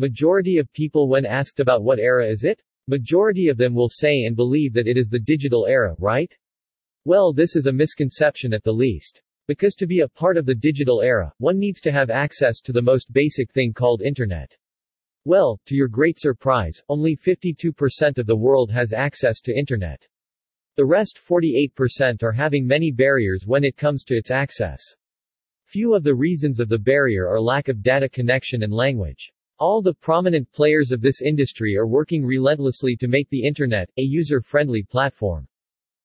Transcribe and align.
Majority 0.00 0.56
of 0.56 0.72
people 0.72 1.10
when 1.10 1.26
asked 1.26 1.60
about 1.60 1.82
what 1.82 1.98
era 1.98 2.26
is 2.26 2.42
it? 2.42 2.62
Majority 2.88 3.48
of 3.48 3.58
them 3.58 3.74
will 3.74 3.90
say 3.90 4.22
and 4.22 4.34
believe 4.34 4.72
that 4.72 4.86
it 4.86 4.96
is 4.96 5.10
the 5.10 5.18
digital 5.18 5.66
era, 5.66 5.94
right? 5.98 6.34
Well 7.04 7.34
this 7.34 7.54
is 7.54 7.66
a 7.66 7.72
misconception 7.72 8.54
at 8.54 8.64
the 8.64 8.72
least. 8.72 9.20
Because 9.46 9.74
to 9.74 9.86
be 9.86 10.00
a 10.00 10.08
part 10.08 10.38
of 10.38 10.46
the 10.46 10.54
digital 10.54 11.02
era, 11.02 11.30
one 11.36 11.58
needs 11.58 11.82
to 11.82 11.92
have 11.92 12.08
access 12.08 12.62
to 12.62 12.72
the 12.72 12.80
most 12.80 13.12
basic 13.12 13.52
thing 13.52 13.74
called 13.74 14.00
internet. 14.00 14.56
Well, 15.26 15.60
to 15.66 15.76
your 15.76 15.88
great 15.88 16.18
surprise, 16.18 16.82
only 16.88 17.14
52% 17.14 18.16
of 18.16 18.26
the 18.26 18.34
world 18.34 18.70
has 18.70 18.94
access 18.94 19.42
to 19.42 19.54
internet. 19.54 20.08
The 20.76 20.86
rest 20.86 21.20
48% 21.22 22.22
are 22.22 22.32
having 22.32 22.66
many 22.66 22.90
barriers 22.90 23.44
when 23.46 23.64
it 23.64 23.76
comes 23.76 24.04
to 24.04 24.16
its 24.16 24.30
access. 24.30 24.80
Few 25.66 25.94
of 25.94 26.04
the 26.04 26.14
reasons 26.14 26.58
of 26.58 26.70
the 26.70 26.78
barrier 26.78 27.28
are 27.28 27.38
lack 27.38 27.68
of 27.68 27.82
data 27.82 28.08
connection 28.08 28.62
and 28.62 28.72
language. 28.72 29.30
All 29.60 29.82
the 29.82 29.92
prominent 29.92 30.50
players 30.52 30.90
of 30.90 31.02
this 31.02 31.20
industry 31.20 31.76
are 31.76 31.86
working 31.86 32.24
relentlessly 32.24 32.96
to 32.96 33.06
make 33.06 33.28
the 33.28 33.46
internet 33.46 33.90
a 33.98 34.02
user-friendly 34.02 34.84
platform. 34.84 35.46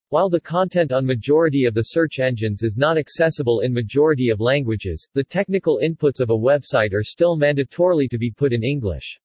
While 0.09 0.30
the 0.30 0.41
content 0.41 0.91
on 0.91 1.05
majority 1.05 1.63
of 1.63 1.73
the 1.73 1.83
search 1.83 2.20
engines 2.20 2.63
is 2.63 2.75
not 2.75 2.97
accessible 2.97 3.61
in 3.61 3.71
majority 3.71 4.27
of 4.27 4.41
languages, 4.41 5.07
the 5.13 5.23
technical 5.23 5.80
inputs 5.81 6.20
of 6.20 6.31
a 6.31 6.38
website 6.38 6.94
are 6.94 7.02
still 7.02 7.38
mandatorily 7.38 8.09
to 8.09 8.17
be 8.17 8.30
put 8.30 8.52
in 8.52 8.61
English. 8.61 9.17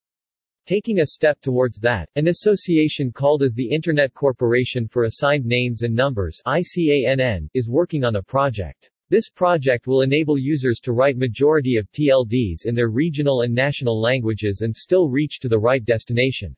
Taking 0.65 1.01
a 1.01 1.07
step 1.07 1.41
towards 1.41 1.81
that, 1.81 2.09
an 2.15 2.29
association 2.29 3.11
called 3.11 3.43
as 3.43 3.55
the 3.55 3.69
Internet 3.69 4.15
Corporation 4.15 4.87
for 4.87 5.07
Assigned 5.07 5.45
Names 5.45 5.83
and 5.83 5.93
Numbers 5.93 6.41
ICANN, 6.47 7.49
is 7.53 7.69
working 7.69 8.05
on 8.05 8.15
a 8.15 8.23
project. 8.23 8.91
This 9.11 9.29
project 9.29 9.89
will 9.89 10.03
enable 10.03 10.39
users 10.39 10.79
to 10.85 10.93
write 10.93 11.17
majority 11.17 11.77
of 11.77 11.91
TLDs 11.91 12.65
in 12.65 12.77
their 12.77 12.91
regional 12.91 13.41
and 13.41 13.53
national 13.53 14.01
languages 14.01 14.61
and 14.61 14.75
still 14.75 15.09
reach 15.09 15.41
to 15.41 15.49
the 15.49 15.59
right 15.59 15.85
destination. 15.85 16.55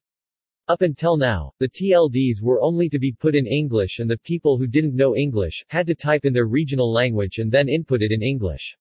Up 0.68 0.82
until 0.82 1.16
now, 1.16 1.54
the 1.60 1.68
TLDs 1.70 2.42
were 2.42 2.60
only 2.60 2.90
to 2.90 2.98
be 2.98 3.10
put 3.10 3.34
in 3.34 3.46
English 3.46 4.00
and 4.00 4.10
the 4.10 4.18
people 4.18 4.58
who 4.58 4.66
didn't 4.66 4.94
know 4.94 5.16
English 5.16 5.64
had 5.68 5.86
to 5.86 5.94
type 5.94 6.26
in 6.26 6.34
their 6.34 6.46
regional 6.46 6.92
language 6.92 7.38
and 7.38 7.50
then 7.50 7.70
input 7.70 8.02
it 8.02 8.12
in 8.12 8.22
English. 8.22 8.76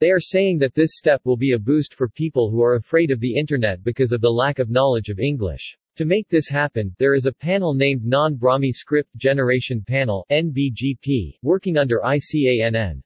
They 0.00 0.10
are 0.10 0.18
saying 0.18 0.58
that 0.58 0.74
this 0.74 0.96
step 0.96 1.20
will 1.24 1.36
be 1.36 1.52
a 1.52 1.60
boost 1.60 1.94
for 1.94 2.08
people 2.08 2.50
who 2.50 2.60
are 2.60 2.74
afraid 2.74 3.12
of 3.12 3.20
the 3.20 3.38
internet 3.38 3.84
because 3.84 4.10
of 4.10 4.20
the 4.20 4.28
lack 4.28 4.58
of 4.58 4.68
knowledge 4.68 5.10
of 5.10 5.20
English. 5.20 5.78
To 5.96 6.04
make 6.04 6.28
this 6.28 6.46
happen, 6.46 6.94
there 6.98 7.14
is 7.14 7.24
a 7.24 7.32
panel 7.32 7.72
named 7.72 8.04
Neo-Brahmi 8.04 8.70
Script 8.74 9.08
Generation 9.16 9.82
Panel 9.82 10.26
NBGP, 10.30 11.38
working 11.40 11.78
under 11.78 12.00
ICANN. 12.04 13.00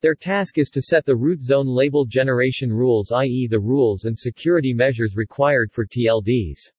Their 0.00 0.14
task 0.14 0.56
is 0.56 0.70
to 0.70 0.80
set 0.80 1.04
the 1.04 1.14
root 1.14 1.42
zone 1.42 1.66
label 1.66 2.06
generation 2.06 2.72
rules 2.72 3.12
i.e. 3.12 3.46
the 3.50 3.60
rules 3.60 4.06
and 4.06 4.18
security 4.18 4.72
measures 4.72 5.16
required 5.16 5.70
for 5.70 5.84
TLDs. 5.84 6.72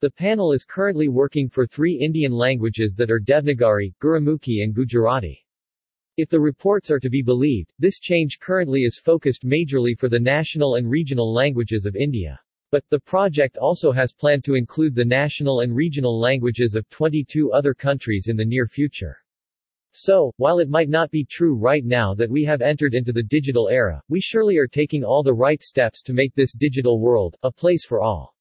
The 0.00 0.10
panel 0.10 0.52
is 0.52 0.64
currently 0.64 1.06
working 1.06 1.48
for 1.48 1.64
three 1.64 1.94
Indian 1.94 2.32
languages 2.32 2.96
that 2.96 3.08
are 3.08 3.20
Devanagari, 3.20 3.94
Gurumukhi 4.00 4.64
and 4.64 4.74
Gujarati. 4.74 5.46
If 6.16 6.28
the 6.28 6.40
reports 6.40 6.90
are 6.90 6.98
to 6.98 7.08
be 7.08 7.22
believed, 7.22 7.72
this 7.78 8.00
change 8.00 8.40
currently 8.40 8.82
is 8.82 8.98
focused 8.98 9.44
majorly 9.44 9.96
for 9.96 10.08
the 10.08 10.18
national 10.18 10.74
and 10.74 10.90
regional 10.90 11.32
languages 11.32 11.86
of 11.86 11.94
India. 11.94 12.40
But, 12.72 12.84
the 12.88 13.00
project 13.00 13.58
also 13.58 13.92
has 13.92 14.14
planned 14.14 14.44
to 14.44 14.54
include 14.54 14.94
the 14.94 15.04
national 15.04 15.60
and 15.60 15.76
regional 15.76 16.18
languages 16.18 16.74
of 16.74 16.88
22 16.88 17.52
other 17.52 17.74
countries 17.74 18.28
in 18.28 18.36
the 18.36 18.46
near 18.46 18.66
future. 18.66 19.18
So, 19.92 20.32
while 20.38 20.58
it 20.58 20.70
might 20.70 20.88
not 20.88 21.10
be 21.10 21.22
true 21.22 21.54
right 21.54 21.84
now 21.84 22.14
that 22.14 22.30
we 22.30 22.44
have 22.44 22.62
entered 22.62 22.94
into 22.94 23.12
the 23.12 23.22
digital 23.22 23.68
era, 23.68 24.02
we 24.08 24.20
surely 24.20 24.56
are 24.56 24.66
taking 24.66 25.04
all 25.04 25.22
the 25.22 25.34
right 25.34 25.62
steps 25.62 26.00
to 26.04 26.14
make 26.14 26.34
this 26.34 26.54
digital 26.54 26.98
world, 26.98 27.36
a 27.42 27.52
place 27.52 27.84
for 27.84 28.00
all. 28.00 28.30